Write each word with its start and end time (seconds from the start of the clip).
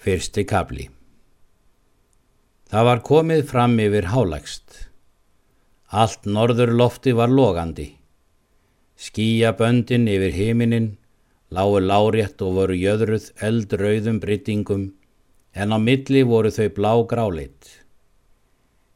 Fyrsti 0.00 0.46
kabli 0.48 0.86
Það 2.72 2.86
var 2.86 3.00
komið 3.04 3.40
fram 3.50 3.74
yfir 3.84 4.06
hálægst. 4.08 4.76
Allt 5.92 6.24
norður 6.36 6.70
lofti 6.72 7.12
var 7.18 7.28
logandi. 7.28 7.84
Skíaböndin 8.96 10.08
yfir 10.08 10.32
heiminin 10.38 10.86
lágu 11.52 11.82
lárétt 11.84 12.40
og 12.46 12.56
voru 12.60 12.78
jöðruð 12.80 13.26
eldrauðum 13.50 14.22
bryttingum 14.24 14.86
en 15.52 15.76
á 15.76 15.78
milli 15.82 16.24
voru 16.32 16.54
þau 16.56 16.70
blá 16.80 16.92
gráleitt. 17.12 17.68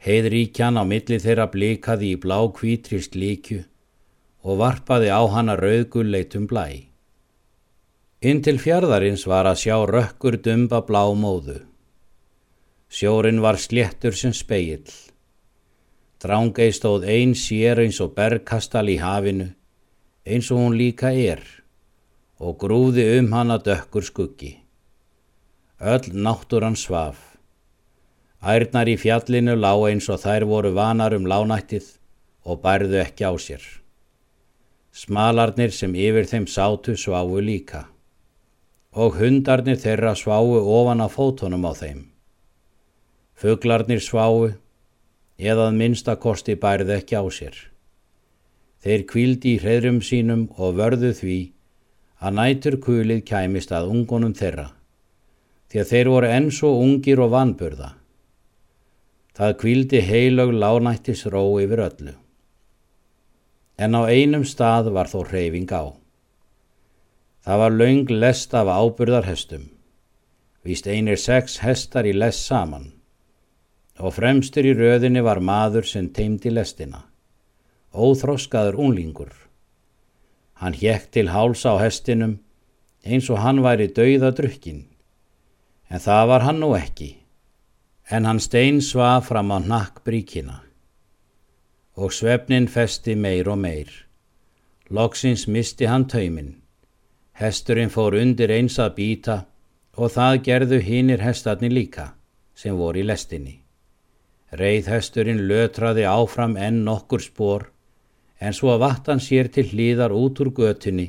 Heiðríkjan 0.08 0.80
á 0.80 0.88
milli 0.88 1.20
þeirra 1.20 1.50
blikaði 1.52 2.14
í 2.14 2.22
blá 2.24 2.38
kvítrist 2.48 3.12
líkju 3.12 3.60
og 4.40 4.62
varpaði 4.64 5.12
á 5.12 5.20
hana 5.36 5.60
rauðgulleitum 5.60 6.48
blæ. 6.48 6.93
Inn 8.24 8.38
til 8.40 8.56
fjardarins 8.56 9.26
var 9.28 9.44
að 9.44 9.58
sjá 9.60 9.74
rökkur 9.84 10.38
dumba 10.40 10.78
blá 10.88 11.02
móðu. 11.12 11.58
Sjórin 12.88 13.42
var 13.44 13.58
sléttur 13.60 14.16
sem 14.16 14.32
speill. 14.32 14.88
Drángei 16.24 16.72
stóð 16.72 17.04
einn 17.04 17.34
sér 17.36 17.82
eins 17.84 18.00
og 18.00 18.14
bergkastal 18.16 18.88
í 18.88 18.96
hafinu, 19.02 19.50
eins 20.24 20.48
og 20.48 20.62
hún 20.62 20.78
líka 20.80 21.12
er, 21.12 21.44
og 22.40 22.56
grúði 22.64 23.04
um 23.18 23.28
hana 23.36 23.60
dökkur 23.60 24.08
skuggi. 24.08 24.54
Öll 25.84 26.16
náttúran 26.16 26.80
svaf. 26.80 27.20
Ærnar 28.40 28.88
í 28.88 28.96
fjallinu 28.96 29.52
lág 29.60 29.90
eins 29.92 30.08
og 30.08 30.24
þær 30.24 30.48
voru 30.48 30.72
vanar 30.72 31.12
um 31.12 31.28
lánættið 31.28 31.98
og 32.48 32.64
bærðu 32.64 33.04
ekki 33.04 33.28
á 33.28 33.36
sér. 33.36 33.64
Smalarnir 34.96 35.76
sem 35.76 35.92
yfir 35.92 36.24
þeim 36.30 36.48
sátu 36.48 36.96
sváu 36.96 37.42
líka 37.44 37.90
og 38.94 39.16
hundarnir 39.18 39.78
þeirra 39.82 40.14
sváu 40.14 40.54
ofan 40.62 41.02
á 41.02 41.08
fótonum 41.10 41.66
á 41.66 41.72
þeim. 41.74 42.04
Fuglarnir 43.34 43.98
sváu, 43.98 44.54
eðað 45.38 45.74
minnstakosti 45.80 46.54
bærið 46.54 46.94
ekki 47.00 47.18
á 47.18 47.24
sér. 47.26 47.56
Þeir 48.84 49.02
kvíldi 49.10 49.56
í 49.56 49.60
hreðrum 49.62 49.98
sínum 50.04 50.46
og 50.54 50.78
vörðu 50.78 51.10
því 51.18 51.38
að 52.22 52.38
nætur 52.38 52.78
kulið 52.84 53.24
kæmist 53.26 53.72
að 53.74 53.90
ungunum 53.90 54.34
þeirra, 54.38 54.70
því 55.68 55.80
að 55.82 55.90
þeir 55.90 56.10
voru 56.14 56.30
enn 56.30 56.50
svo 56.54 56.70
ungir 56.78 57.22
og 57.24 57.32
vanburða. 57.34 57.90
Það 59.34 59.56
kvíldi 59.64 60.04
heilög 60.06 60.54
lánættis 60.54 61.24
ró 61.26 61.42
yfir 61.58 61.82
öllu. 61.88 62.14
En 63.74 63.98
á 63.98 64.06
einum 64.06 64.44
stað 64.46 64.92
var 64.94 65.10
þó 65.10 65.24
hreyfing 65.26 65.72
á. 65.74 65.90
Það 67.44 67.58
var 67.60 67.74
laung 67.76 68.10
lest 68.10 68.54
af 68.56 68.70
ábyrðarhestum. 68.72 69.66
Vist 70.64 70.86
einir 70.88 71.20
sex 71.20 71.58
hestar 71.60 72.06
í 72.08 72.14
lest 72.16 72.46
saman. 72.48 72.86
Og 74.00 74.14
fremstur 74.16 74.64
í 74.64 74.72
röðinni 74.72 75.20
var 75.20 75.42
maður 75.44 75.84
sem 75.84 76.08
teimdi 76.08 76.48
lestina. 76.48 77.02
Óþroskaður 77.92 78.80
unlingur. 78.80 79.34
Hann 80.56 80.72
hjekk 80.72 81.10
til 81.12 81.28
háls 81.34 81.66
á 81.68 81.76
hestinum 81.82 82.38
eins 83.04 83.28
og 83.28 83.42
hann 83.44 83.60
væri 83.60 83.90
dauða 83.92 84.32
drukkin. 84.32 84.86
En 85.92 86.00
það 86.00 86.24
var 86.32 86.48
hann 86.48 86.60
nú 86.64 86.72
ekki. 86.80 87.12
En 88.08 88.24
hann 88.24 88.40
stein 88.40 88.80
svaf 88.80 89.28
fram 89.28 89.52
á 89.52 89.60
nakk 89.60 90.00
bríkina. 90.04 90.62
Og 92.00 92.08
svefnin 92.12 92.72
festi 92.72 93.14
meir 93.14 93.52
og 93.52 93.60
meir. 93.60 93.92
Loksins 94.88 95.44
misti 95.46 95.84
hann 95.84 96.08
tauminn. 96.08 96.63
Hesturinn 97.34 97.90
fór 97.90 98.14
undir 98.14 98.52
eins 98.54 98.76
að 98.78 98.92
býta 98.94 99.34
og 99.98 100.12
það 100.14 100.36
gerðu 100.46 100.76
hinnir 100.86 101.22
hestarnir 101.22 101.72
líka 101.74 102.12
sem 102.54 102.76
voru 102.78 103.00
í 103.02 103.06
lestinni. 103.08 103.56
Reyðhesturinn 104.54 105.42
lötraði 105.50 106.04
áfram 106.06 106.54
enn 106.54 106.84
nokkur 106.86 107.24
spór 107.24 107.64
en 108.38 108.54
svo 108.54 108.76
vattan 108.78 109.22
sér 109.22 109.50
til 109.50 109.66
hlýðar 109.72 110.14
út 110.14 110.44
úr 110.44 110.52
götunni 110.54 111.08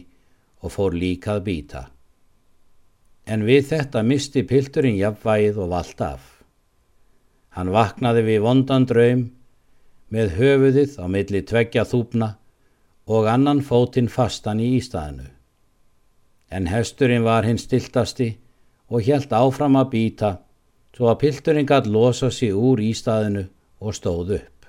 og 0.65 0.73
fór 0.73 0.97
líkað 0.97 1.43
býta. 1.45 1.83
En 3.29 3.45
við 3.45 3.69
þetta 3.69 4.01
misti 4.01 4.45
pilturinn 4.49 4.97
jafnvægið 4.97 5.61
og 5.61 5.71
vald 5.75 6.03
af. 6.07 6.25
Hann 7.53 7.69
vaknaði 7.69 8.25
við 8.31 8.41
vondan 8.47 8.89
draum 8.89 9.23
með 10.09 10.35
höfuðið 10.41 10.97
á 10.97 11.05
milli 11.05 11.45
tveggja 11.45 11.85
þúpna 11.85 12.33
og 13.05 13.29
annan 13.29 13.61
fótinn 13.61 14.09
fastan 14.09 14.57
í 14.61 14.73
ístæðinu 14.81 15.34
en 16.55 16.69
hesturinn 16.71 17.25
var 17.27 17.43
hinn 17.47 17.59
stiltasti 17.59 18.29
og 18.87 19.03
hjælt 19.07 19.33
áfram 19.35 19.75
að 19.79 19.91
býta 19.93 20.31
svo 20.95 21.09
að 21.11 21.19
pilturinn 21.23 21.67
gætt 21.67 21.89
losa 21.91 22.29
sig 22.31 22.53
úr 22.55 22.79
ístaðinu 22.79 23.43
og 23.83 23.95
stóð 23.97 24.37
upp. 24.37 24.67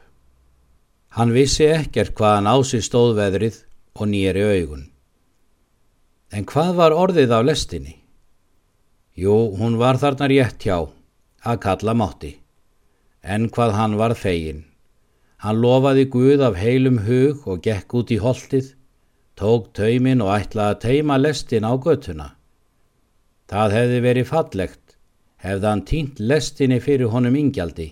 Hann 1.16 1.32
vissi 1.36 1.69
ekkert 1.70 2.16
hvaðan 2.19 2.50
á 2.50 2.56
sig 2.66 2.82
stóð 2.82 3.14
veðrið 3.20 3.60
og 3.94 4.10
nýri 4.10 4.42
augun. 4.42 4.88
En 6.34 6.44
hvað 6.44 6.72
var 6.80 6.96
orðið 6.96 7.34
af 7.36 7.46
lestinni? 7.46 7.94
Jú, 9.16 9.36
hún 9.56 9.78
var 9.80 9.96
þarna 10.02 10.26
rétt 10.28 10.66
hjá, 10.66 10.91
að 11.46 11.60
kalla 11.62 11.94
mátti. 11.96 12.32
En 13.22 13.46
hvað 13.48 13.76
hann 13.78 13.94
var 13.96 14.14
fegin. 14.19 14.64
Hann 15.41 15.62
lofaði 15.62 16.08
Guð 16.10 16.42
af 16.48 16.58
heilum 16.58 16.98
hug 17.06 17.46
og 17.46 17.62
gekk 17.64 17.94
út 17.96 18.12
í 18.12 18.19
holtið 18.20 18.75
tók 19.36 19.69
taumin 19.76 20.22
og 20.24 20.32
ætlaði 20.32 20.74
að 20.74 20.82
teima 20.86 21.19
lestin 21.20 21.69
á 21.69 21.72
göttuna. 21.76 22.28
Það 23.47 23.74
hefði 23.76 23.98
verið 24.06 24.28
fallegt, 24.30 24.97
hefði 25.44 25.69
hann 25.69 25.84
tínt 25.91 26.20
lestinni 26.20 26.78
fyrir 26.80 27.12
honum 27.12 27.36
ingjaldi, 27.36 27.91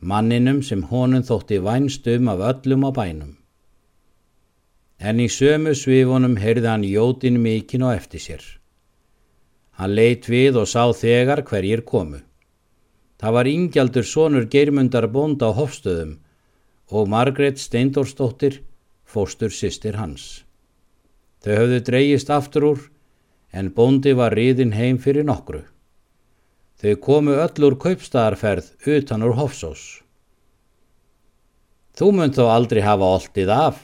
manninum 0.00 0.58
sem 0.66 0.82
honum 0.90 1.22
þótti 1.22 1.60
vænstum 1.62 2.30
af 2.32 2.42
öllum 2.50 2.84
á 2.84 2.90
bænum. 2.90 3.36
En 4.98 5.22
í 5.22 5.28
sömu 5.30 5.76
svifunum 5.78 6.34
heyrði 6.42 6.66
hann 6.66 6.86
jótin 6.86 7.38
mikinn 7.38 7.86
og 7.86 7.94
eftir 7.94 8.24
sér. 8.24 8.42
Hann 9.78 9.94
leitt 9.94 10.26
við 10.26 10.58
og 10.58 10.66
sá 10.66 10.90
þegar 10.90 11.44
hverjir 11.46 11.84
komu. 11.86 12.18
Það 13.18 13.34
var 13.36 13.50
ingjaldur 13.50 14.06
sonur 14.06 14.50
geirmundar 14.50 15.06
bónd 15.06 15.38
á 15.38 15.54
hofstöðum 15.54 16.18
og 16.90 17.08
Margret 17.08 17.62
Steindórsdóttir, 17.62 18.58
fóstur 19.06 19.54
sýstir 19.54 19.94
hans. 19.94 20.47
Þau 21.44 21.54
höfðu 21.54 21.82
dreyjist 21.86 22.30
aftur 22.34 22.64
úr 22.72 22.86
en 23.54 23.70
bóndi 23.74 24.14
var 24.18 24.34
riðin 24.34 24.74
heim 24.74 24.98
fyrir 24.98 25.26
nokkru. 25.26 25.62
Þau 26.78 26.94
komu 27.02 27.36
öll 27.38 27.66
úr 27.66 27.76
kaupstaðarferð 27.82 28.88
utan 28.94 29.24
úr 29.26 29.36
Hofsós. 29.38 29.84
Þú 31.98 32.10
munt 32.14 32.38
þó 32.38 32.46
aldrei 32.52 32.82
hafa 32.84 33.06
oltið 33.16 33.50
af, 33.50 33.78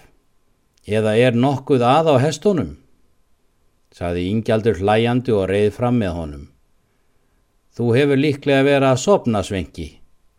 eða 0.87 1.17
er 1.19 1.35
nokkuð 1.35 1.83
að 1.83 2.11
á 2.15 2.17
hestunum, 2.23 2.77
saði 3.95 4.29
Ingjaldur 4.31 4.79
hlæjandi 4.79 5.35
og 5.35 5.49
reið 5.51 5.73
fram 5.75 5.99
með 5.99 6.13
honum. 6.19 6.45
Þú 7.75 7.87
hefur 7.97 8.21
líklega 8.21 8.67
verið 8.67 8.89
að 8.93 9.03
sopna 9.03 9.43
svengi, 9.43 9.89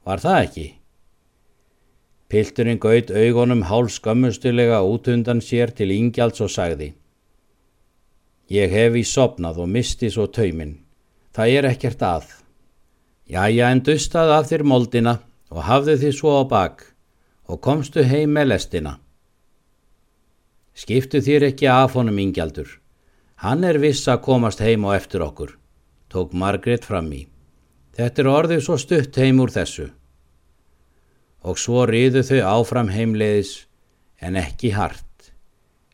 var 0.07 0.23
það 0.23 0.41
ekki? 0.45 0.67
Pilturinn 2.31 2.79
gaut 2.79 3.11
augunum 3.11 3.65
hálf 3.67 3.97
skömmustilega 3.97 4.79
út 4.87 5.11
undan 5.11 5.43
sér 5.43 5.75
til 5.75 5.91
Ingjalds 5.91 6.39
og 6.43 6.51
sagði 6.51 6.93
Ég 8.51 8.69
hef 8.69 8.93
í 8.93 9.01
sopnað 9.01 9.63
og 9.63 9.69
misti 9.73 10.11
svo 10.13 10.27
tauminn. 10.29 10.75
Það 11.33 11.53
er 11.57 11.67
ekkert 11.71 12.03
að. 12.05 12.25
Jæja 13.25 13.71
en 13.73 13.81
dustað 13.81 14.33
af 14.35 14.51
þér 14.51 14.63
moldina 14.69 15.15
og 15.49 15.63
hafðu 15.65 15.95
þið 16.03 16.13
svo 16.13 16.35
á 16.37 16.43
bak 16.45 16.83
og 17.49 17.61
komstu 17.61 18.03
heim 18.05 18.35
með 18.37 18.51
lestina. 18.51 18.99
Skiptu 20.77 21.21
þér 21.25 21.47
ekki 21.49 21.69
af 21.71 21.95
honum 21.97 22.19
ingjaldur. 22.21 22.67
Hann 23.41 23.63
er 23.63 23.79
viss 23.81 24.05
að 24.11 24.21
komast 24.27 24.61
heim 24.61 24.85
og 24.85 24.93
eftir 24.95 25.23
okkur, 25.25 25.55
tók 26.11 26.33
Margret 26.33 26.85
fram 26.85 27.09
í. 27.13 27.25
Þetta 27.97 28.21
er 28.21 28.29
orðið 28.29 28.61
svo 28.65 28.77
stutt 28.77 29.17
heim 29.17 29.41
úr 29.41 29.53
þessu. 29.55 29.89
Og 31.41 31.57
svo 31.57 31.85
riðu 31.89 32.21
þau 32.27 32.41
áfram 32.59 32.93
heimleiðis 32.93 33.65
en 34.21 34.37
ekki 34.37 34.73
hart. 34.75 35.31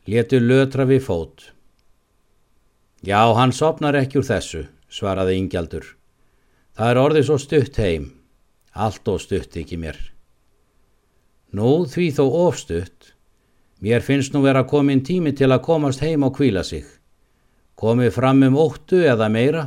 Letu 0.07 0.39
lötra 0.41 0.87
við 0.89 1.03
fót. 1.07 1.51
Já, 3.01 3.33
hann 3.33 3.49
sopnar 3.49 3.95
ekki 3.97 4.19
úr 4.19 4.25
þessu, 4.27 4.59
svaraði 4.85 5.39
Ingjaldur. 5.39 5.85
Það 6.77 6.89
er 6.91 6.99
orðið 7.01 7.23
svo 7.25 7.37
stutt 7.41 7.77
heim. 7.81 8.03
Allt 8.77 9.07
og 9.09 9.23
stutt 9.23 9.55
ekki 9.57 9.79
mér. 9.81 9.97
Nú, 11.57 11.87
því 11.89 12.11
þó 12.19 12.25
ofstutt. 12.45 13.15
Mér 13.81 14.05
finnst 14.05 14.35
nú 14.35 14.43
vera 14.45 14.61
komin 14.69 15.01
tími 15.01 15.33
til 15.33 15.49
að 15.49 15.63
komast 15.65 16.03
heim 16.05 16.27
og 16.27 16.35
kvíla 16.37 16.61
sig. 16.63 16.85
Komið 17.73 18.13
fram 18.13 18.43
um 18.45 18.59
óttu 18.61 19.01
eða 19.01 19.31
meira? 19.33 19.63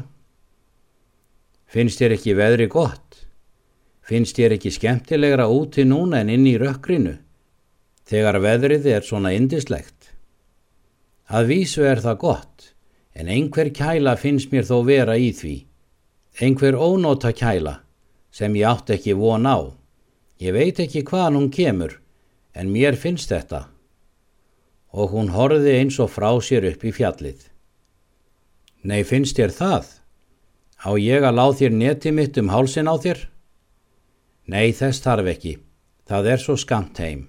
Finnst 1.67 1.99
þér 1.99 2.15
ekki 2.15 2.37
veðri 2.39 2.69
gott? 2.71 3.25
Finnst 4.07 4.39
þér 4.39 4.55
ekki 4.61 4.71
skemmtilegra 4.71 5.49
úti 5.51 5.83
núna 5.83 6.23
en 6.23 6.31
inn 6.31 6.47
í 6.47 6.55
rökkrinu? 6.63 7.17
Þegar 8.07 8.39
veðrið 8.47 8.87
er 8.95 9.03
svona 9.03 9.35
indislegt. 9.35 10.15
Að 11.27 11.51
vísu 11.51 11.83
er 11.83 11.99
það 12.05 12.23
gott 12.23 12.74
en 13.15 13.31
einhver 13.31 13.71
kæla 13.71 14.17
finnst 14.19 14.53
mér 14.53 14.67
þó 14.67 14.83
vera 14.87 15.17
í 15.17 15.31
því. 15.33 15.57
Einhver 16.43 16.75
ónóta 16.75 17.33
kæla 17.33 17.81
sem 18.35 18.55
ég 18.59 18.67
átt 18.67 18.91
ekki 18.91 19.15
von 19.15 19.47
á. 19.47 19.71
Ég 20.43 20.53
veit 20.57 20.81
ekki 20.83 21.05
hvaðan 21.07 21.39
hún 21.39 21.51
kemur, 21.55 22.01
en 22.55 22.73
mér 22.75 22.99
finnst 22.99 23.31
þetta. 23.31 23.69
Og 24.91 25.15
hún 25.15 25.31
horfiði 25.35 25.77
eins 25.79 25.99
og 26.03 26.11
frá 26.11 26.33
sér 26.43 26.67
upp 26.73 26.83
í 26.83 26.91
fjallið. 26.95 27.47
Nei, 28.83 29.03
finnst 29.07 29.39
þér 29.39 29.55
það? 29.55 29.87
Á 30.85 30.91
ég 30.99 31.23
að 31.25 31.39
láð 31.39 31.55
þér 31.61 31.77
neti 31.79 32.11
mitt 32.13 32.39
um 32.43 32.51
hálsin 32.51 32.91
á 32.91 32.95
þér? 32.99 33.23
Nei, 34.51 34.75
þess 34.77 35.01
þarf 35.01 35.31
ekki. 35.31 35.55
Það 36.05 36.27
er 36.35 36.43
svo 36.43 36.57
skamt 36.61 36.99
heim. 37.01 37.23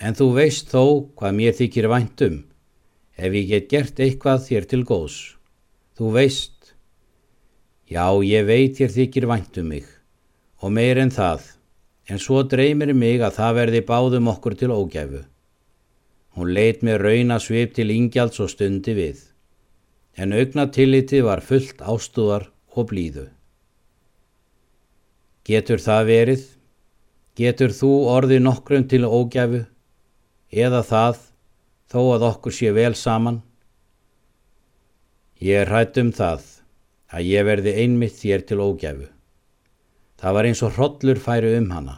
En 0.00 0.16
þú 0.16 0.32
veist 0.34 0.72
þó 0.72 1.12
hvað 1.14 1.36
mér 1.36 1.54
þykir 1.60 1.86
væntum, 1.92 2.40
ef 3.20 3.36
ég 3.36 3.48
get 3.50 3.68
gert 3.68 4.00
eitthvað 4.00 4.44
þér 4.46 4.66
til 4.70 4.80
góðs. 4.88 5.18
Þú 5.96 6.12
veist. 6.16 6.72
Já, 7.90 8.06
ég 8.24 8.46
veit 8.48 8.78
þér 8.78 8.94
þykir 8.96 9.26
væntum 9.30 9.66
mig, 9.72 9.86
og 10.62 10.72
meir 10.72 11.00
en 11.02 11.10
það, 11.12 11.42
en 12.08 12.22
svo 12.22 12.44
dreymir 12.46 12.94
mig 12.94 13.20
að 13.20 13.36
það 13.40 13.56
verði 13.58 13.80
báðum 13.88 14.30
okkur 14.32 14.56
til 14.58 14.70
ógæfu. 14.70 15.24
Hún 16.38 16.52
leitt 16.54 16.84
með 16.86 17.02
rauna 17.02 17.40
svip 17.42 17.74
til 17.74 17.90
ingjalds 17.90 18.38
og 18.40 18.52
stundi 18.52 18.94
við, 18.94 19.24
en 20.14 20.32
augnatilliti 20.32 21.20
var 21.26 21.42
fullt 21.42 21.82
ástúðar 21.82 22.46
og 22.78 22.88
blíðu. 22.92 23.26
Getur 25.44 25.82
það 25.82 26.06
verið? 26.14 26.46
Getur 27.36 27.74
þú 27.74 27.92
orði 28.14 28.38
nokkrum 28.44 28.86
til 28.86 29.02
ógæfu? 29.08 29.66
eða 30.50 30.82
það 30.82 31.20
þó 31.90 32.00
að 32.14 32.26
okkur 32.28 32.54
sé 32.54 32.70
vel 32.74 32.94
saman. 32.94 33.40
Ég 35.42 35.64
er 35.64 35.70
hrætt 35.72 35.98
um 35.98 36.12
það 36.14 36.44
að 37.10 37.26
ég 37.26 37.46
verði 37.48 37.72
einmitt 37.82 38.14
þér 38.20 38.44
til 38.46 38.60
ógæfu. 38.62 39.08
Það 40.20 40.36
var 40.36 40.46
eins 40.46 40.62
og 40.62 40.74
hrodlur 40.76 41.18
færu 41.18 41.54
um 41.58 41.70
hana. 41.74 41.96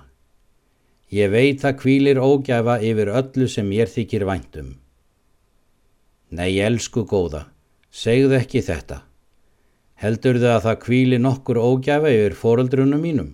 Ég 1.13 1.29
veit 1.29 1.65
að 1.67 1.81
kvílir 1.83 2.21
ógæfa 2.23 2.79
yfir 2.81 3.11
öllu 3.13 3.49
sem 3.51 3.69
ég 3.75 3.91
þykir 3.93 4.25
væntum. 4.25 4.71
Nei, 6.33 6.57
elsku 6.65 7.03
góða, 7.05 7.43
segðu 7.93 8.39
ekki 8.39 8.63
þetta. 8.65 9.03
Heldur 10.01 10.39
þau 10.41 10.55
að 10.55 10.63
það 10.69 10.79
kvíli 10.87 11.19
nokkur 11.21 11.61
ógæfa 11.61 12.15
yfir 12.15 12.39
foreldrunum 12.39 13.03
mínum, 13.05 13.29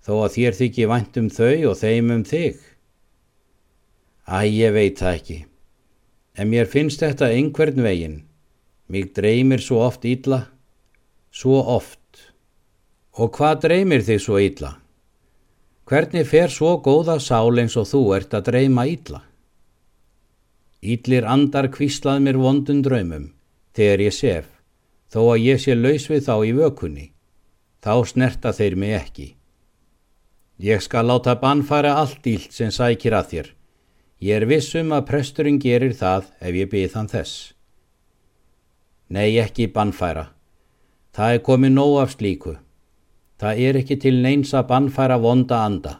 þó 0.00 0.22
að 0.22 0.38
þér 0.38 0.56
þykir 0.62 0.88
væntum 0.94 1.28
þau 1.28 1.68
og 1.72 1.76
þeim 1.82 2.14
um 2.14 2.24
þig? 2.24 2.56
Æ, 4.24 4.38
ég 4.48 4.72
veit 4.72 4.96
það 5.02 5.18
ekki. 5.18 5.38
En 6.36 6.50
mér 6.52 6.68
finnst 6.68 7.00
þetta 7.00 7.30
einhvern 7.32 7.80
veginn. 7.80 8.16
Mér 8.92 9.08
dreymir 9.16 9.62
svo 9.64 9.80
oft 9.86 10.04
ítla. 10.04 10.42
Svo 11.32 11.62
oft. 11.64 12.00
Og 13.16 13.32
hvað 13.32 13.62
dreymir 13.64 14.04
þig 14.04 14.20
svo 14.20 14.36
ítla? 14.40 14.74
Hvernig 15.88 16.26
fer 16.28 16.52
svo 16.52 16.74
góða 16.84 17.16
sál 17.22 17.56
eins 17.62 17.76
og 17.80 17.88
þú 17.88 18.02
ert 18.18 18.36
að 18.36 18.50
dreyma 18.50 18.84
ítla? 18.90 19.22
Ítlir 20.84 21.24
andar 21.24 21.70
kvíslað 21.72 22.20
mér 22.26 22.38
vondun 22.42 22.84
draumum 22.84 23.30
þegar 23.76 24.02
ég 24.04 24.14
sef, 24.16 24.46
þó 25.12 25.20
að 25.32 25.44
ég 25.44 25.60
sé 25.62 25.74
laus 25.76 26.08
við 26.10 26.24
þá 26.28 26.34
í 26.44 26.52
vökunni. 26.56 27.10
Þá 27.80 27.92
snerta 28.12 28.52
þeir 28.52 28.76
mig 28.76 28.96
ekki. 28.98 29.28
Ég 30.60 30.84
skal 30.84 31.08
láta 31.08 31.36
bannfæra 31.40 31.96
allt 32.00 32.26
ílt 32.28 32.52
sem 32.52 32.72
sækir 32.72 33.16
að 33.16 33.30
þér 33.32 33.55
Ég 34.16 34.40
er 34.40 34.46
vissum 34.48 34.94
að 34.96 35.08
presturinn 35.10 35.58
gerir 35.60 35.92
það 35.92 36.30
ef 36.40 36.54
ég 36.56 36.70
byrð 36.72 36.92
þann 36.94 37.10
þess. 37.12 37.34
Nei, 39.12 39.36
ekki 39.38 39.68
bannfæra. 39.68 40.30
Það 41.12 41.34
er 41.34 41.42
komið 41.44 41.74
nóg 41.76 41.96
af 42.00 42.14
slíku. 42.16 42.54
Það 43.36 43.60
er 43.66 43.78
ekki 43.82 43.98
til 44.00 44.14
neins 44.24 44.54
að 44.56 44.70
bannfæra 44.70 45.18
vonda 45.20 45.60
anda. 45.68 45.92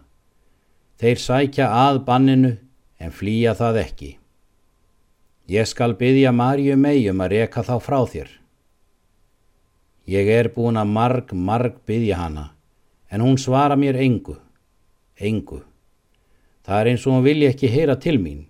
Þeir 0.97 1.21
sækja 1.21 1.69
að 1.69 2.01
banninu 2.09 2.55
en 2.97 3.13
flýja 3.13 3.53
það 3.59 3.83
ekki. 3.83 4.11
Ég 5.53 5.69
skal 5.69 5.93
byggja 6.01 6.33
Marju 6.33 6.75
megjum 6.81 7.21
að 7.21 7.33
reka 7.37 7.63
þá 7.63 7.77
frá 7.85 8.01
þér. 8.09 8.33
Ég 10.09 10.29
er 10.33 10.49
búin 10.55 10.81
að 10.81 10.91
marg, 10.97 11.33
marg 11.35 11.79
byggja 11.87 12.17
hana, 12.17 12.51
en 13.11 13.21
hún 13.21 13.37
svara 13.39 13.77
mér 13.77 13.99
engu, 14.01 14.39
engu. 15.21 15.61
Það 16.67 16.81
er 16.81 16.89
eins 16.91 17.05
og 17.07 17.15
hún 17.15 17.23
vilja 17.23 17.49
ekki 17.53 17.69
heyra 17.71 17.95
til 18.03 18.17
mín. 18.19 18.41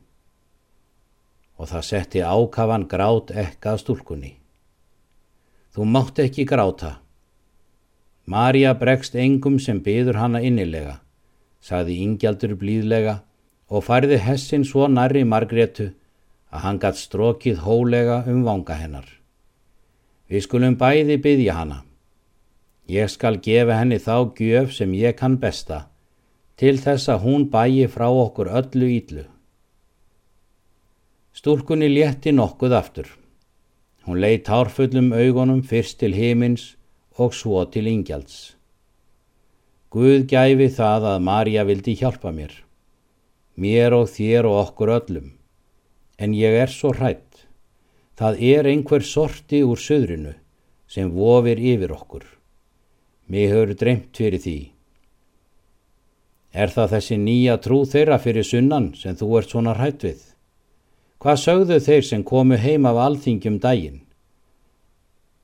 Og 1.60 1.68
það 1.68 1.82
setti 1.84 2.22
ákafan 2.24 2.86
grát 2.88 3.28
ekkað 3.28 3.82
stúlkunni. 3.82 4.30
Þú 5.76 5.84
mátt 5.92 6.22
ekki 6.24 6.46
gráta. 6.48 6.94
Marja 8.24 8.72
bregst 8.80 9.18
engum 9.20 9.58
sem 9.60 9.82
byður 9.84 10.16
hana 10.22 10.40
innilega, 10.40 10.96
sagði 11.60 11.98
Ingjaldur 12.06 12.54
blíðlega 12.56 13.18
og 13.68 13.84
færði 13.84 14.16
hessin 14.24 14.64
svo 14.64 14.88
nærri 14.88 15.22
Margretu 15.28 15.90
að 16.48 16.64
hann 16.64 16.80
gatt 16.80 16.96
strókið 16.96 17.60
hólega 17.66 18.22
um 18.32 18.40
vanga 18.48 18.78
hennar. 18.80 19.10
Við 20.32 20.46
skulum 20.48 20.78
bæði 20.80 21.20
byðja 21.20 21.58
hana. 21.58 21.82
Ég 22.88 23.12
skal 23.12 23.36
gefa 23.44 23.76
henni 23.76 24.00
þá 24.00 24.32
gjöf 24.40 24.72
sem 24.72 24.96
ég 24.96 25.18
kann 25.20 25.36
besta 25.42 25.84
til 26.56 26.78
þess 26.80 27.10
að 27.12 27.24
hún 27.26 27.48
bæji 27.52 27.86
frá 27.92 28.08
okkur 28.08 28.48
öllu 28.60 28.88
ídlu. 28.96 29.24
Stúlkunni 31.36 31.88
létti 31.92 32.32
nokkuð 32.32 32.72
aftur. 32.72 33.08
Hún 34.06 34.20
leitt 34.22 34.48
hárfullum 34.48 35.10
augunum 35.12 35.60
fyrst 35.60 35.98
til 36.00 36.14
himins 36.16 36.76
og 37.18 37.34
svo 37.36 37.64
til 37.68 37.88
ingjalds. 37.90 38.54
Guð 39.92 40.24
gæfi 40.30 40.68
það 40.78 41.08
að 41.12 41.24
Marja 41.26 41.64
vildi 41.68 41.94
hjálpa 42.00 42.32
mér, 42.32 42.52
mér 43.56 43.94
og 43.96 44.08
þér 44.12 44.48
og 44.48 44.56
okkur 44.62 44.92
öllum, 44.96 45.28
en 46.18 46.34
ég 46.36 46.56
er 46.62 46.72
svo 46.72 46.92
hrætt. 46.96 47.46
Það 48.16 48.40
er 48.40 48.68
einhver 48.70 49.04
sorti 49.04 49.60
úr 49.64 49.80
söðrinu 49.80 50.32
sem 50.88 51.12
vofir 51.12 51.60
yfir 51.60 51.92
okkur. 51.92 52.24
Mér 53.28 53.52
hefur 53.52 53.74
dreymt 53.76 54.16
fyrir 54.16 54.40
því. 54.40 54.58
Er 56.56 56.72
það 56.72 56.92
þessi 56.94 57.16
nýja 57.20 57.58
trú 57.60 57.82
þeirra 57.84 58.16
fyrir 58.22 58.46
sunnan 58.48 58.88
sem 58.96 59.16
þú 59.18 59.26
ert 59.38 59.52
svona 59.52 59.74
hrætt 59.76 60.06
við? 60.06 60.20
Hvað 61.20 61.40
sögðu 61.42 61.76
þeir 61.84 62.04
sem 62.08 62.22
komu 62.24 62.56
heim 62.60 62.86
af 62.88 63.00
alþingjum 63.06 63.58
daginn? 63.60 63.98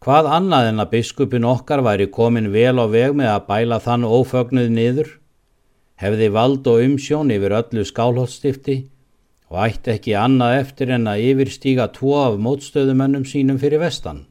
Hvað 0.03 0.31
annað 0.38 0.69
en 0.70 0.82
að 0.82 0.93
biskupin 0.94 1.44
okkar 1.47 1.82
væri 1.85 2.09
komin 2.11 2.49
vel 2.55 2.81
á 2.81 2.86
veg 2.91 3.13
með 3.19 3.29
að 3.34 3.44
bæla 3.51 3.79
þann 3.84 4.06
ófögnuð 4.08 4.72
niður? 4.72 5.10
Hefði 6.01 6.29
vald 6.34 6.67
og 6.72 6.81
umsjón 6.86 7.31
yfir 7.31 7.55
öllu 7.60 7.84
skálhóttstifti 7.86 8.77
og 9.53 9.58
ætti 9.67 9.93
ekki 9.93 10.17
annað 10.17 10.56
eftir 10.63 10.94
en 10.96 11.10
að 11.13 11.27
yfirstíga 11.29 11.91
tvo 11.93 12.17
af 12.22 12.41
mótstöðumönnum 12.41 13.29
sínum 13.29 13.60
fyrir 13.60 13.84
vestan? 13.84 14.25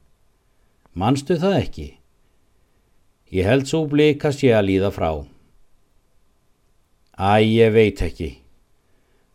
Manstu 0.98 1.38
það 1.39 1.60
ekki? 1.62 1.88
Ég 3.32 3.48
held 3.48 3.70
svo 3.70 3.86
blíkast 3.88 4.41
ég 4.44 4.58
að 4.58 4.67
líða 4.72 4.91
frá. 4.91 5.12
Æ, 7.22 7.38
ég 7.46 7.74
veit 7.75 8.01
ekki. 8.01 8.32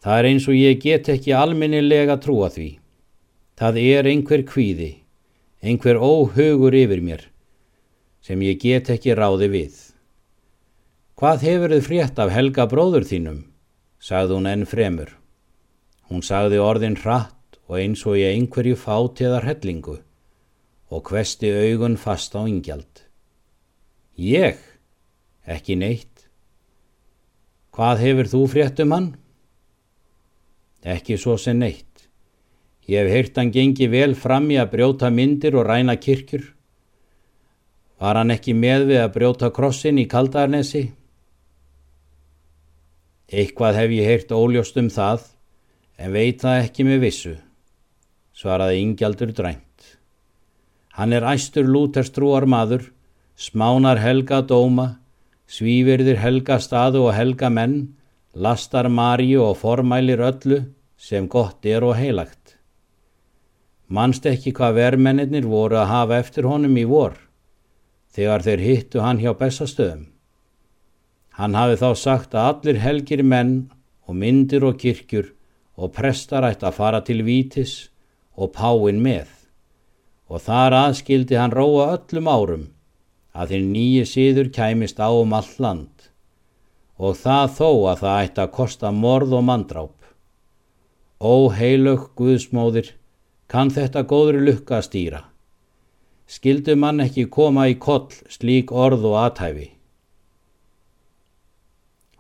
Það 0.03 0.19
er 0.19 0.27
eins 0.27 0.47
og 0.51 0.57
ég 0.59 0.81
get 0.83 1.09
ekki 1.13 1.35
alminnilega 1.39 2.17
trúa 2.19 2.49
því. 2.51 2.71
Það 3.55 3.79
er 3.79 4.09
einhver 4.11 4.43
kvíði, 4.49 4.89
einhver 5.63 6.01
óhugur 6.03 6.75
yfir 6.75 7.03
mér, 7.03 7.23
sem 8.21 8.43
ég 8.43 8.59
get 8.59 8.91
ekki 8.91 9.15
ráði 9.15 9.49
við. 9.53 9.77
Hvað 11.17 11.47
hefur 11.47 11.77
þið 11.77 11.87
frétt 11.87 12.19
af 12.21 12.33
Helga 12.35 12.67
bróður 12.69 13.07
þínum? 13.07 13.39
sagði 14.03 14.37
hún 14.37 14.51
enn 14.51 14.67
fremur. 14.67 15.15
Hún 16.11 16.27
sagði 16.27 16.59
orðin 16.63 16.99
hratt 17.01 17.61
og 17.67 17.79
eins 17.79 18.03
og 18.07 18.19
ég 18.19 18.35
einhverju 18.35 18.77
fátiðar 18.79 19.47
hellingu 19.47 19.97
og 20.91 21.09
hvesti 21.11 21.51
augun 21.51 21.97
fast 21.99 22.35
á 22.35 22.43
yngjald. 22.47 23.07
Ég? 24.19 24.59
Ekki 25.47 25.79
neitt. 25.79 26.16
Hvað 27.77 28.01
hefur 28.01 28.29
þú 28.33 28.39
frétt 28.49 28.79
um 28.81 28.93
hann? 28.95 29.09
Ekki 30.81 31.19
svo 31.21 31.35
sem 31.37 31.59
neitt. 31.61 32.07
Ég 32.89 33.05
hef 33.05 33.13
heyrt 33.13 33.37
hann 33.37 33.51
gengi 33.53 33.89
vel 33.93 34.15
fram 34.17 34.47
í 34.49 34.57
að 34.57 34.71
brjóta 34.73 35.11
myndir 35.13 35.59
og 35.59 35.67
ræna 35.69 35.99
kirkjur. 36.01 36.47
Var 38.01 38.17
hann 38.17 38.33
ekki 38.33 38.55
með 38.57 38.87
við 38.93 39.03
að 39.03 39.13
brjóta 39.19 39.53
krossin 39.53 40.01
í 40.01 40.07
kaldarnesi? 40.09 40.87
Eitthvað 43.29 43.81
hef 43.83 43.95
ég 43.99 44.09
heyrt 44.09 44.33
óljóst 44.33 44.77
um 44.81 44.89
það, 44.93 45.25
en 46.01 46.17
veit 46.17 46.41
það 46.41 46.63
ekki 46.63 46.87
með 46.87 47.01
vissu, 47.03 47.33
svaraði 48.33 48.85
Ingjaldur 48.85 49.33
drænt. 49.37 49.97
Hann 50.97 51.13
er 51.13 51.27
æstur 51.29 51.67
lúterstrúar 51.69 52.47
maður, 52.49 52.87
smánar 53.37 54.01
helga 54.01 54.41
dóma, 54.47 54.95
svífirðir 55.47 56.19
helga 56.21 56.59
staðu 56.63 57.07
og 57.07 57.15
helga 57.17 57.51
menn, 57.51 57.95
lastar 58.35 58.89
Maríu 58.93 59.43
og 59.47 59.57
formælir 59.61 60.23
öllu 60.23 60.65
sem 60.97 61.29
gott 61.29 61.67
er 61.67 61.85
og 61.87 61.97
heilagt. 61.97 62.57
Manst 63.89 64.27
ekki 64.27 64.53
hvað 64.53 64.81
vermennir 64.81 65.47
voru 65.47 65.79
að 65.79 65.93
hafa 65.93 66.19
eftir 66.19 66.49
honum 66.51 66.77
í 66.77 66.85
vor, 66.91 67.15
þegar 68.11 68.43
þeir 68.43 68.65
hittu 68.65 69.03
hann 69.05 69.23
hjá 69.23 69.33
bestastöðum. 69.39 70.09
Hann 71.37 71.55
hafi 71.55 71.77
þá 71.79 71.91
sagt 71.95 72.35
að 72.35 72.49
allir 72.51 72.83
helgir 72.83 73.23
menn 73.23 73.57
og 74.09 74.17
myndir 74.17 74.65
og 74.65 74.79
kirkjur 74.81 75.33
og 75.77 75.93
prestar 75.93 76.47
ætti 76.49 76.67
að 76.67 76.79
fara 76.79 77.03
til 77.05 77.23
vítis 77.27 77.91
og 78.37 78.55
páin 78.57 79.03
með 79.05 79.29
og 80.27 80.43
þar 80.43 80.75
aðskildi 80.75 81.37
hann 81.39 81.55
róa 81.55 81.93
öllum 81.95 82.31
árum 82.31 82.65
að 83.37 83.53
þinn 83.53 83.73
nýji 83.75 84.09
síður 84.09 84.51
kæmist 84.57 85.01
á 85.03 85.13
um 85.13 85.37
all 85.37 85.53
land 85.61 85.97
og 86.97 87.17
það 87.21 87.47
þó 87.59 87.71
að 87.91 88.03
það 88.03 88.19
ætti 88.25 88.43
að 88.43 88.53
kosta 88.57 88.91
morð 88.93 89.37
og 89.37 89.45
mandráp. 89.45 89.95
Ó 91.21 91.53
heilög 91.53 92.11
Guðsmóðir, 92.17 92.93
kann 93.49 93.71
þetta 93.73 94.05
góður 94.09 94.41
lukka 94.47 94.79
að 94.79 94.87
stýra. 94.89 95.23
Skildu 96.27 96.75
mann 96.77 97.01
ekki 97.05 97.29
koma 97.31 97.69
í 97.71 97.77
koll 97.79 98.09
slík 98.33 98.73
orð 98.73 99.05
og 99.13 99.19
aðtæfi. 99.23 99.69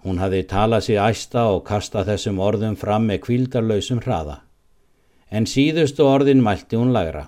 Hún 0.07 0.21
hafði 0.23 0.43
talað 0.47 0.85
sér 0.87 1.01
æsta 1.09 1.49
og 1.51 1.65
kasta 1.67 2.05
þessum 2.07 2.39
orðum 2.39 2.77
fram 2.79 3.09
með 3.11 3.25
kvildarlausum 3.25 4.05
hraða. 4.05 4.43
En 5.35 5.49
síðustu 5.51 6.05
orðin 6.07 6.45
mælti 6.45 6.79
hún 6.79 6.93
lagra. 6.95 7.25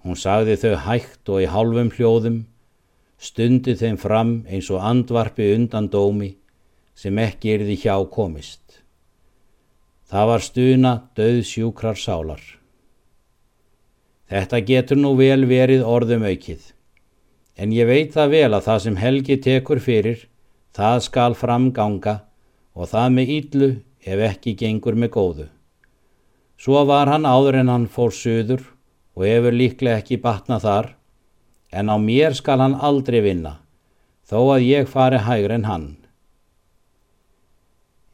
Hún 0.00 0.16
sagði 0.16 0.56
þau 0.62 0.76
hægt 0.86 1.28
og 1.28 1.42
í 1.44 1.50
hálfum 1.52 1.90
hljóðum, 1.92 2.38
stundi 3.18 3.74
þeim 3.78 3.98
fram 3.98 4.32
eins 4.46 4.70
og 4.70 4.84
andvarpi 4.84 5.50
undan 5.54 5.90
dómi 5.90 6.32
sem 6.98 7.18
ekki 7.18 7.54
erði 7.56 7.76
hjá 7.82 7.96
komist. 8.10 8.80
Það 10.08 10.30
var 10.30 10.44
stuna 10.44 10.92
döð 11.18 11.42
sjúkrar 11.44 11.98
sálar. 11.98 12.40
Þetta 14.28 14.60
getur 14.64 15.00
nú 15.00 15.14
vel 15.18 15.44
verið 15.48 15.84
orðum 15.84 16.24
aukið, 16.28 16.60
en 17.56 17.72
ég 17.72 17.88
veit 17.88 18.14
það 18.14 18.34
vel 18.34 18.50
að 18.54 18.66
það 18.68 18.82
sem 18.84 18.98
Helgi 19.00 19.36
tekur 19.44 19.80
fyrir 19.80 20.26
það 20.76 20.98
skal 21.06 21.34
framganga 21.34 22.14
og 22.76 22.90
það 22.92 23.14
með 23.14 23.32
íllu 23.36 23.70
ef 24.04 24.24
ekki 24.30 24.54
gengur 24.58 24.98
með 24.98 25.10
góðu. 25.16 25.46
Svo 26.58 26.82
var 26.86 27.10
hann 27.10 27.26
áður 27.26 27.60
en 27.60 27.72
hann 27.72 27.86
fór 27.90 28.14
söður 28.14 28.62
og 29.18 29.24
hefur 29.26 29.54
líklega 29.54 30.02
ekki 30.02 30.20
batna 30.22 30.58
þar, 30.62 30.92
en 31.70 31.92
á 31.92 31.96
mér 32.00 32.34
skal 32.36 32.60
hann 32.62 32.76
aldrei 32.80 33.20
vinna, 33.24 33.58
þó 34.28 34.56
að 34.56 34.66
ég 34.68 34.88
fari 34.88 35.20
hægur 35.24 35.54
en 35.54 35.68
hann. 35.68 35.88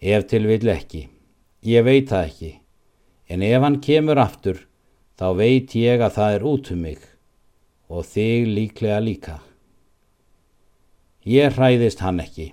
Ef 0.00 0.26
til 0.28 0.46
vill 0.50 0.68
ekki, 0.68 1.06
ég 1.62 1.87
veit 1.87 2.11
það 2.11 2.28
ekki, 2.28 2.52
en 3.30 3.42
ef 3.42 3.62
hann 3.62 3.80
kemur 3.80 4.20
aftur, 4.20 4.58
þá 5.18 5.26
veit 5.38 5.75
ég 5.78 6.02
að 6.02 6.16
það 6.18 6.37
er 6.37 6.46
út 6.50 6.70
um 6.75 6.84
mig 6.84 7.11
og 7.88 8.06
þig 8.08 8.49
líklega 8.50 9.00
líka. 9.00 9.38
Ég 11.25 11.54
hræðist 11.56 12.02
hann 12.04 12.20
ekki, 12.20 12.50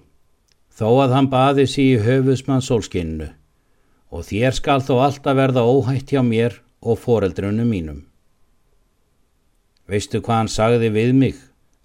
þó 0.70 1.04
að 1.04 1.16
hann 1.18 1.32
baði 1.32 1.66
sí 1.68 1.92
í 1.96 2.02
höfusmann 2.04 2.64
sólskinnu 2.64 3.32
og 4.12 4.28
þér 4.28 4.56
skal 4.56 4.80
þó 4.84 5.00
alltaf 5.06 5.38
verða 5.40 5.64
óhætt 5.64 6.12
hjá 6.12 6.22
mér 6.24 6.58
og 6.84 7.00
foreldrunum 7.00 7.68
mínum. 7.68 8.11
Veistu 9.92 10.22
hvað 10.24 10.38
hann 10.38 10.52
sagði 10.52 10.90
við 10.96 11.14
mig 11.20 11.40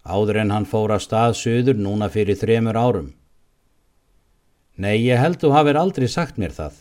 áður 0.06 0.42
en 0.44 0.52
hann 0.54 0.68
fór 0.70 0.92
að 0.94 1.02
stað 1.08 1.32
söður 1.40 1.80
núna 1.82 2.06
fyrir 2.12 2.38
þremur 2.38 2.78
árum? 2.78 3.08
Nei, 4.78 5.00
ég 5.02 5.18
held 5.18 5.40
þú 5.42 5.50
hafið 5.56 5.80
aldrei 5.80 6.06
sagt 6.12 6.36
mér 6.38 6.54
það. 6.54 6.76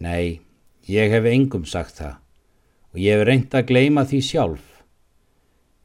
Nei, 0.00 0.40
ég 0.90 1.12
hef 1.12 1.28
engum 1.28 1.68
sagt 1.68 2.00
það 2.00 2.16
og 2.90 2.98
ég 2.98 3.20
hef 3.20 3.26
reynd 3.28 3.54
að 3.54 3.68
gleima 3.68 4.06
því 4.10 4.20
sjálf 4.26 4.66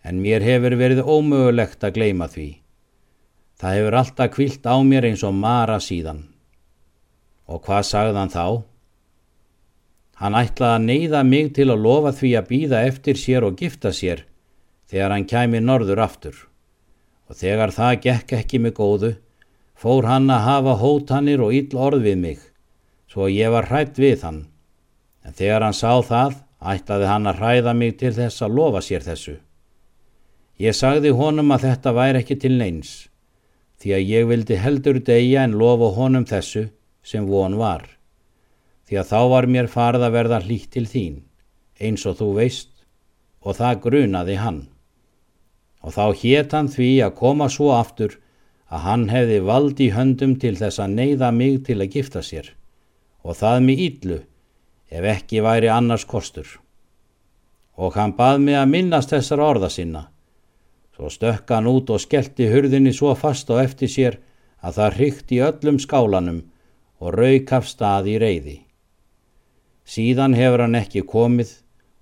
en 0.05 0.21
mér 0.21 0.45
hefur 0.45 0.77
verið 0.79 1.05
ómögulegt 1.05 1.83
að 1.85 1.97
gleima 1.97 2.29
því. 2.29 2.47
Það 3.61 3.77
hefur 3.77 3.97
alltaf 3.99 4.31
kvilt 4.35 4.65
á 4.65 4.75
mér 4.85 5.07
eins 5.09 5.23
og 5.25 5.33
mara 5.37 5.77
síðan. 5.81 6.25
Og 7.49 7.61
hvað 7.65 7.85
sagðan 7.89 8.33
þá? 8.33 8.45
Hann 10.15 10.37
ætlaði 10.39 10.75
að 10.77 10.85
neyða 10.87 11.21
mig 11.27 11.51
til 11.57 11.67
að 11.71 11.83
lofa 11.83 12.13
því 12.15 12.31
að 12.39 12.49
býða 12.51 12.81
eftir 12.87 13.19
sér 13.19 13.47
og 13.47 13.59
gifta 13.59 13.91
sér 13.91 14.23
þegar 14.89 15.11
hann 15.11 15.27
kæmi 15.27 15.59
norður 15.59 16.01
aftur. 16.05 16.35
Og 17.27 17.35
þegar 17.39 17.73
það 17.73 18.01
gekk 18.05 18.33
ekki 18.37 18.61
með 18.61 18.75
góðu, 18.77 19.11
fór 19.75 20.07
hann 20.07 20.29
að 20.31 20.45
hafa 20.45 20.75
hótanir 20.79 21.41
og 21.43 21.55
ill 21.57 21.79
orð 21.87 22.05
við 22.05 22.19
mig, 22.21 22.39
svo 23.11 23.27
ég 23.31 23.51
var 23.51 23.67
hrætt 23.71 23.97
við 23.99 24.23
hann. 24.23 24.45
En 25.25 25.33
þegar 25.33 25.65
hann 25.65 25.75
sá 25.75 25.99
það, 26.05 26.37
ætlaði 26.61 27.09
hann 27.09 27.27
að 27.27 27.41
hræða 27.41 27.73
mig 27.73 27.97
til 27.99 28.13
þess 28.15 28.45
að 28.45 28.55
lofa 28.59 28.83
sér 28.85 29.03
þessu. 29.03 29.35
Ég 30.61 30.77
sagði 30.77 31.11
honum 31.17 31.51
að 31.51 31.65
þetta 31.67 31.91
væri 31.97 32.21
ekki 32.21 32.37
til 32.39 32.53
neins, 32.55 33.09
því 33.81 33.97
að 33.97 34.07
ég 34.13 34.29
vildi 34.29 34.61
heldur 34.61 35.01
degja 35.03 35.43
en 35.43 35.57
lofa 35.59 35.91
honum 35.97 36.23
þessu 36.29 36.69
sem 37.03 37.25
von 37.27 37.57
var, 37.59 37.89
því 38.85 38.99
að 39.01 39.09
þá 39.11 39.19
var 39.33 39.47
mér 39.49 39.69
farið 39.71 40.05
að 40.07 40.15
verða 40.15 40.39
hlýtt 40.45 40.71
til 40.75 40.85
þín, 40.89 41.17
eins 41.81 42.05
og 42.05 42.17
þú 42.19 42.29
veist, 42.39 42.71
og 43.41 43.57
það 43.59 43.81
grunaði 43.85 44.37
hann. 44.41 44.61
Og 45.85 45.93
þá 45.97 46.05
hétt 46.21 46.55
hann 46.57 46.71
því 46.73 46.89
að 47.05 47.17
koma 47.19 47.49
svo 47.49 47.71
aftur 47.75 48.17
að 48.69 48.85
hann 48.87 49.09
hefði 49.09 49.41
vald 49.45 49.81
í 49.81 49.91
höndum 49.93 50.37
til 50.41 50.55
þess 50.57 50.81
að 50.81 50.97
neyða 50.99 51.31
mig 51.31 51.61
til 51.67 51.77
að 51.81 51.97
gifta 51.97 52.23
sér, 52.25 52.49
og 53.25 53.37
það 53.41 53.61
mig 53.67 53.85
íllu, 53.89 54.19
ef 54.89 55.11
ekki 55.15 55.45
væri 55.45 55.69
annars 55.69 56.05
kostur. 56.09 56.47
Og 57.77 57.97
hann 57.99 58.15
bað 58.17 58.41
mig 58.41 58.57
að 58.57 58.71
minnast 58.71 59.11
þessar 59.11 59.41
orða 59.43 59.69
sinna, 59.69 60.07
Svo 60.95 61.09
stökka 61.11 61.57
hann 61.57 61.67
út 61.67 61.89
og 61.91 61.99
skellti 61.99 62.47
hurðinni 62.47 62.93
svo 62.95 63.11
fast 63.19 63.49
á 63.51 63.59
eftir 63.59 63.91
sér 63.91 64.15
að 64.63 64.77
það 64.77 64.93
hrygt 64.97 65.33
í 65.35 65.41
öllum 65.43 65.79
skálanum 65.83 66.37
og 67.03 67.17
rauk 67.17 67.51
af 67.57 67.67
stað 67.67 68.07
í 68.13 68.15
reyði. 68.21 68.55
Síðan 69.85 70.33
hefur 70.33 70.65
hann 70.65 70.77
ekki 70.79 71.03
komið 71.05 71.51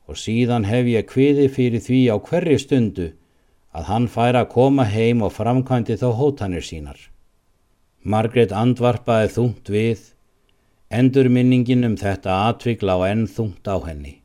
og 0.08 0.20
síðan 0.20 0.68
hef 0.68 0.88
ég 0.88 1.08
kviði 1.10 1.50
fyrir 1.52 1.84
því 1.84 2.00
á 2.12 2.16
hverju 2.24 2.60
stundu 2.62 3.10
að 3.75 3.90
hann 3.90 4.08
fær 4.08 4.38
að 4.40 4.52
koma 4.54 4.86
heim 4.88 5.24
og 5.25 5.34
framkvæmdi 5.36 5.98
þá 6.00 6.08
hótanir 6.20 6.63
sínar. 6.63 7.00
Margret 8.04 8.52
andvarpaði 8.56 9.30
þungt 9.36 9.72
við, 9.72 10.02
endur 10.92 11.30
minningin 11.32 11.88
um 11.88 11.96
þetta 12.00 12.40
atvikla 12.50 13.00
á 13.00 13.12
enn 13.12 13.28
þungt 13.28 13.68
á 13.68 13.80
henni. 13.84 14.20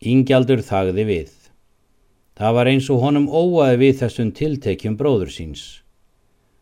Ingjaldur 0.00 0.62
þagði 0.64 1.04
við. 1.08 1.30
Það 2.38 2.56
var 2.56 2.70
eins 2.70 2.88
og 2.90 3.02
honum 3.04 3.28
óaði 3.28 3.78
við 3.82 3.98
þessum 4.00 4.32
tiltekjum 4.36 4.96
bróður 4.96 5.30
síns. 5.34 5.82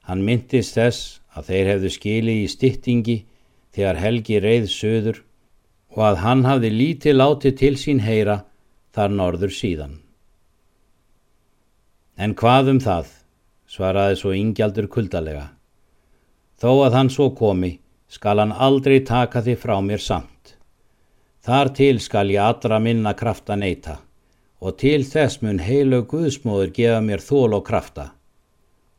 Hann 0.08 0.24
myndist 0.24 0.76
þess 0.78 1.20
að 1.36 1.50
þeir 1.52 1.72
hefðu 1.72 1.90
skilið 1.94 2.42
í 2.42 2.48
styttingi 2.50 3.18
þegar 3.76 4.00
Helgi 4.02 4.40
reið 4.42 4.68
söður 4.72 5.22
og 5.94 6.02
að 6.10 6.20
hann 6.24 6.44
hafði 6.46 6.70
lítið 6.74 7.18
látið 7.18 7.56
til 7.62 7.74
sín 7.80 8.02
heyra 8.04 8.42
þar 8.94 9.14
norður 9.20 9.54
síðan. 9.54 9.94
En 12.18 12.34
hvað 12.34 12.72
um 12.74 12.80
það, 12.82 13.12
svaraði 13.68 14.18
svo 14.18 14.34
yngjaldur 14.34 14.88
kuldalega. 14.90 15.46
Þó 16.58 16.70
að 16.88 16.96
hann 16.98 17.12
svo 17.14 17.30
komi, 17.38 17.78
skal 18.08 18.40
hann 18.42 18.52
aldrei 18.52 18.98
taka 19.06 19.44
þið 19.46 19.62
frá 19.62 19.76
mér 19.84 20.02
samt. 20.02 20.56
Þar 21.44 21.72
til 21.78 21.96
skal 22.02 22.32
ég 22.34 22.42
allra 22.42 22.80
minna 22.82 23.14
krafta 23.14 23.56
neyta 23.56 24.00
og 24.58 24.78
til 24.80 25.04
þess 25.06 25.42
mun 25.42 25.60
heilu 25.62 26.02
Guðsmóður 26.10 26.72
gefa 26.74 27.00
mér 27.04 27.22
þól 27.22 27.58
og 27.60 27.64
krafta. 27.68 28.10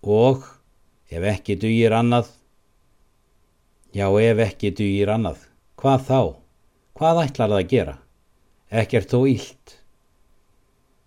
Og 0.03 0.45
ef 1.11 1.25
ekki 1.33 1.57
dugir 1.59 1.95
annað, 1.97 2.29
já 3.91 4.07
ef 4.07 4.43
ekki 4.45 4.71
dugir 4.71 5.11
annað, 5.11 5.41
hvað 5.75 6.05
þá? 6.07 6.21
Hvað 6.99 7.21
ætlar 7.23 7.47
það 7.47 7.61
að 7.61 7.69
gera? 7.71 7.91
Ekkert 8.75 9.13
þó 9.13 9.19
ílt. 9.31 9.75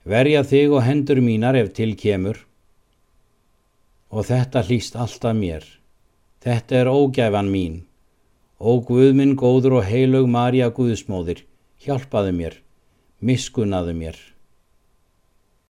Verja 0.08 0.40
þig 0.48 0.72
og 0.72 0.86
hendur 0.86 1.18
mínar 1.20 1.58
ef 1.60 1.68
til 1.76 1.90
kemur. 2.00 2.38
Og 4.08 4.24
þetta 4.24 4.62
hlýst 4.64 4.96
alltaf 4.96 5.36
mér. 5.36 5.66
Þetta 6.40 6.78
er 6.80 6.88
ógæfan 6.88 7.52
mín. 7.52 7.74
Ó 8.56 8.80
Guð 8.88 9.12
minn 9.18 9.36
góður 9.36 9.82
og 9.82 9.84
heilug 9.90 10.30
Marja 10.32 10.70
Guðsmóðir, 10.72 11.44
hjálpaðu 11.84 12.32
mér, 12.40 12.56
miskunnaðu 13.20 13.92
mér. 13.98 14.16